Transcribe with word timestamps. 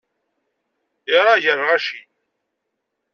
Iraε 1.15 1.35
gar 1.43 1.57
lɣaci. 1.59 1.99